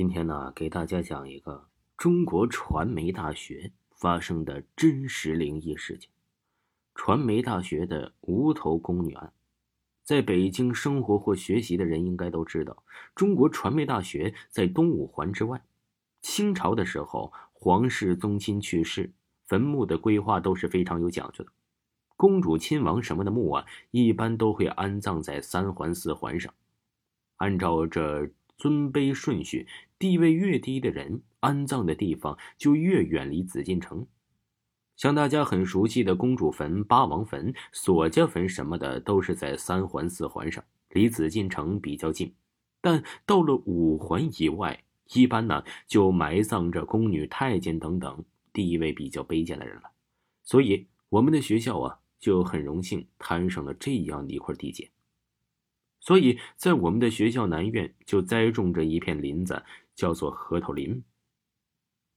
[0.00, 6.08] 今天呢，给大家讲一个中国传媒大学发生的真实灵异事件——
[6.96, 9.34] 传媒大学的无头宫女案。
[10.02, 12.82] 在北京生活或学习的人应该都知道，
[13.14, 15.62] 中国传媒大学在东五环之外。
[16.22, 19.12] 清朝的时候，皇室宗亲去世，
[19.44, 21.52] 坟墓的规划都是非常有讲究的。
[22.16, 26.54] 公主、亲王什么的墓啊，一般都会安葬在三环、四环上。
[27.36, 28.30] 按照这
[28.60, 29.66] 尊卑顺序，
[29.98, 34.06] 地位越低的人，安葬的地方就越远离紫禁城。
[34.96, 42.34] 像大家很熟悉的公主坟、八王坟、索家坟什么的，都是在三环、四环上，离紫禁城比较近。
[42.82, 49.90] 但到了五环以外，一般呢就埋葬着宫女、太监等等地位比较卑贱的人了。
[50.44, 51.96] 所以我们的学校啊。
[52.20, 54.90] 就很荣幸摊上了这样的一块地界，
[56.00, 59.62] 所以在我们的学校南院就栽种着一片林子，
[59.94, 61.02] 叫做核桃林。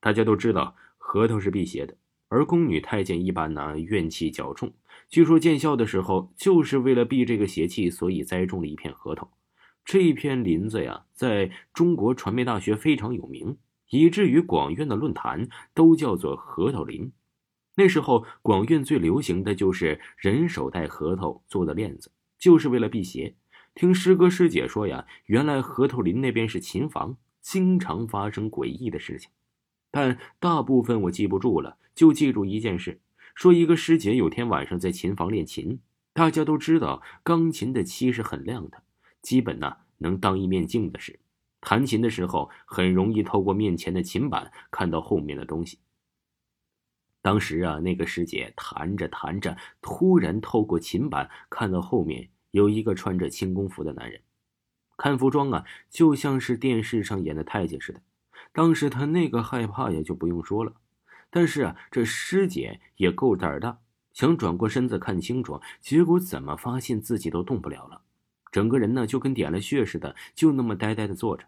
[0.00, 1.96] 大家都知道核桃是辟邪的，
[2.28, 4.72] 而宫女太监一般呢怨气较重，
[5.08, 9.30] 据说建校的时候就是为了避这个邪气，所以栽种了一片核桃。
[9.84, 13.56] 这一片林子呀，在中国传媒大学非常有名，
[13.90, 17.12] 以至于广院的论坛都叫做核桃林。
[17.76, 23.36] 那时候，广院最流行的就是人手戴核桃做的链子，就是为了辟邪。
[23.76, 29.30] 听师哥师姐说呀，原来核桃林那边是琴房，经常发生诡异的事情，
[29.90, 33.02] 但大部分我记不住了，就记住一件事：
[33.34, 35.78] 说一个师姐有天晚上在琴房练琴。
[36.14, 38.82] 大家都知道，钢琴的漆是很亮的，
[39.20, 41.20] 基本呢能当一面镜子使。
[41.60, 45.78] 弹琴的时候，很容易透过面前的琴板看到后面的东西。
[47.20, 54.20] 当时啊，那个师姐弹着弹着，突然透过琴板看到后面有一个穿着清宫服的男人。
[54.96, 58.00] 看服装啊，就像是电视上演的太监似的。
[58.52, 60.72] 当时他那个害怕呀，就不用说了。
[61.28, 63.78] 但是啊，这师姐也够胆儿大，
[64.14, 68.00] 想转过身子看清楚，结果怎么发现自己都动不了了，
[68.50, 71.44] 整个人呢就跟点了穴似的，就那么呆呆的坐着。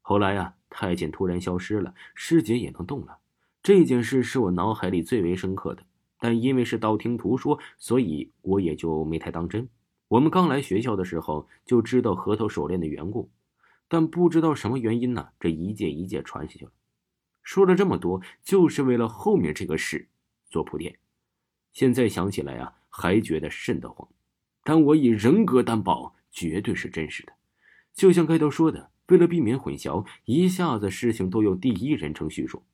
[0.00, 3.18] 后来呀，太监突然消失了，师姐也能动了。
[3.62, 5.82] 这件事是我脑海里最为深刻的，
[6.18, 9.68] 但因为是道听途说，所以我也就没太当真。
[10.10, 13.30] 我们刚来学校的时候就知道核桃手链的缘故，
[13.86, 15.28] 但不知道什么原因呢？
[15.38, 16.72] 这一届一届传下去了。
[17.44, 20.08] 说了这么多，就是为了后面这个事
[20.48, 20.98] 做铺垫。
[21.72, 24.08] 现在想起来啊，还觉得瘆得慌。
[24.64, 27.32] 但我以人格担保，绝对是真实的。
[27.94, 32.64] 就像开头说的，为了避免混淆，一下子事情都用第一人称叙述。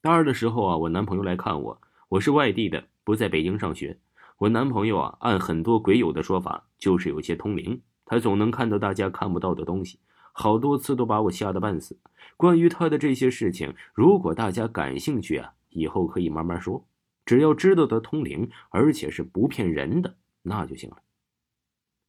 [0.00, 3.98] 大二的时候啊，我男朋友来看我，我是外地的，不在北京上学。
[4.38, 9.98] 我男朋友啊，按很多鬼友的说法，就是有些通灵，他总能看到大家看不到的东西，
[10.32, 11.98] 好多次都把我吓得半死。
[12.36, 16.86] 关于他的这些事情，如果大家感兴趣啊，以后可以慢慢说。
[17.26, 20.98] 只要知道他通灵，而且是不骗人的，那就行了。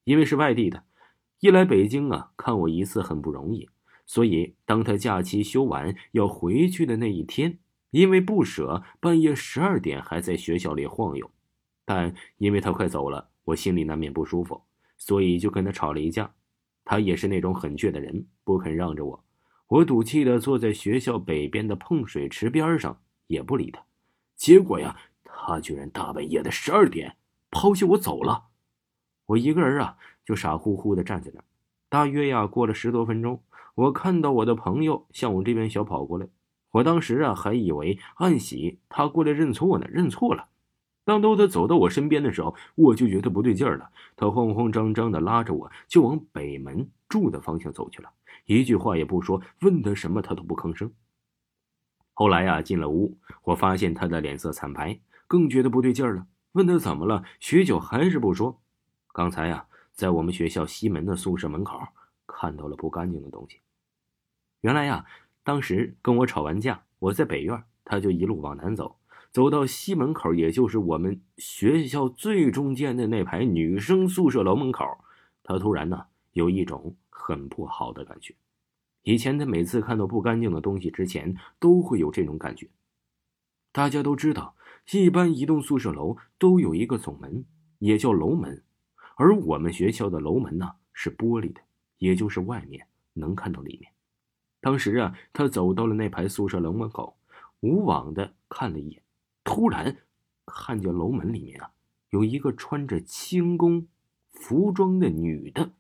[0.03, 0.84] 因为是外地的，
[1.39, 3.68] 一来北京啊，看我一次很不容易，
[4.06, 7.57] 所以当他假期休完要回去的那一天。
[7.89, 11.31] 因为不舍，半夜十二点还在学校里晃悠，
[11.89, 14.61] 但因为他快走了，我心里难免不舒服，
[14.95, 16.31] 所以就跟他吵了一架。
[16.85, 19.23] 他也是那种很倔的人，不肯让着我。
[19.67, 23.83] 我赌气的坐在学校北边的碰水池边上，也不理他。
[24.35, 27.16] 结果呀，他居然大半夜的十二点
[27.50, 28.50] 抛下我走了。
[29.25, 31.44] 我一个人啊，就傻乎乎的站在那儿。
[31.89, 33.41] 大约呀，过了十多分钟，
[33.73, 36.27] 我看到我的朋友向我这边小跑过来。
[36.69, 40.50] 我当时啊，还以为暗喜他过来认错呢，认错了。
[41.04, 43.90] 当都他走到我身边的时候，我就觉得不对劲儿了。
[44.16, 48.10] 他慌慌张张的拉着我，就往北门住的方向走去了，
[48.46, 50.92] 一句话也不说，问他什么他都不吭声。
[52.14, 56.28] 后来呀，进了屋，我发现他的脸色惨白，更觉得不对劲儿了。
[56.52, 58.62] 问他怎么了，许久还是不说。
[59.14, 61.80] 刚才呀，在我们学校西门的宿舍门口
[62.28, 63.60] 看到了不干净的东西。
[64.62, 65.06] 原来呀。
[65.42, 68.99] 当时跟我吵完架，我在北院，他就一路往南走，
[69.31, 74.86] 走到西门口，也就是我们学校最中间的那排女生宿舍楼门口，
[75.44, 78.36] 他突然呢有一种很不好的感觉。
[79.04, 82.68] 以前他每次看到不干净的东西之前，都会有这种感觉。
[83.72, 84.56] 大家都知道，
[84.92, 87.46] 一般一栋宿舍楼都有一个总门，
[87.78, 88.64] 也叫楼门，
[89.16, 91.62] 而我们学校的楼门呢是玻璃的，
[92.00, 93.92] 也就是外面能看到里面。
[94.60, 97.16] 当时啊，他走到了那排宿舍楼门口，
[97.62, 99.02] 无往的看了一眼，
[99.44, 99.97] 突然
[100.45, 101.71] 看见楼门里面啊，
[102.09, 103.88] 有一个穿着清宫
[104.31, 105.71] 服装的女的，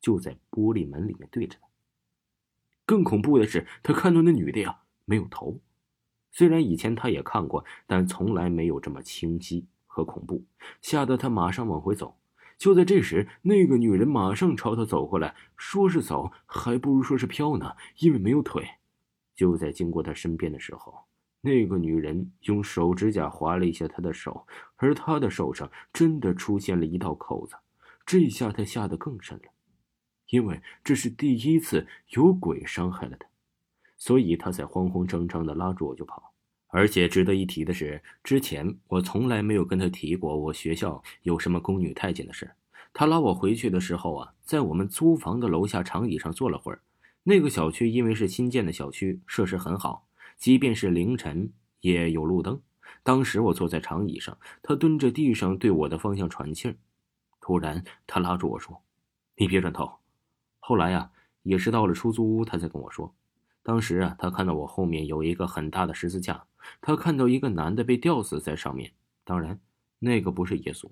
[0.00, 1.68] 就在玻璃门里面对着他。
[2.86, 5.60] 更恐怖的是，他看到那女的呀没有头。
[6.30, 10.44] 虽然以前他也看过，但从来没有这么清晰和恐怖，
[10.80, 12.16] 吓得他马上往回走。
[12.56, 18.66] 就在这时，那个女人马上朝他走过来，说是走，还不如说是飘呢，因为没有腿。
[19.34, 21.07] 就在经过他身边的时候，
[21.40, 24.46] 那个女人用手指甲划了一下他的手，
[24.76, 27.56] 而他的手上真的出现了一道口子。
[28.04, 29.44] 这下他吓得更深了，
[30.30, 33.26] 因为这是第一次有鬼伤害了他，
[33.96, 36.32] 所以他才慌慌张张的拉住我就跑。
[36.70, 42.50] 而且值得一提的是，之前我从来没有跟他提过我学校有什么宫女太监的事。
[42.92, 46.82] 他拉我回去的时候啊，在我们租房的楼下长椅上坐了会儿。
[47.22, 50.07] 那个小区因为是新建的小区，设施很好，
[50.38, 52.60] 即便是凌晨也有路灯。
[53.02, 56.76] 当时我坐在长椅上，他蹲着地上对我的方向喘气儿。
[57.40, 58.82] 突然，他拉住我说
[59.36, 59.90] ：“你别转头。”
[60.60, 61.10] 后来呀，
[61.42, 63.14] 也是到了出租屋，他才跟我说，
[63.62, 66.46] 当时啊，他看到我后面有一个很大的十字架，
[66.80, 68.92] 他看到一个男的被吊死在上面。
[69.24, 69.58] 当然，
[69.98, 70.90] 那个不是耶稣，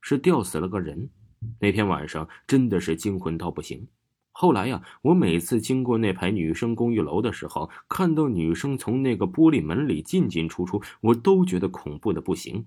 [0.00, 1.10] 是吊死了个人。
[1.58, 3.86] 那天晚上真的是惊魂到不行。
[4.32, 12.66] 后来呀，我每次经过那排女生公寓楼的时候，看到女生从那个玻璃门里进进出出，我都觉得恐怖的不行。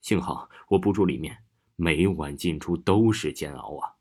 [0.00, 1.38] 幸好我不住里面，
[1.76, 3.99] 每晚进出都是煎熬啊。